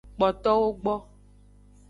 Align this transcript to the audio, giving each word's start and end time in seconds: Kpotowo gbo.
Kpotowo 0.15 0.67
gbo. 0.81 0.95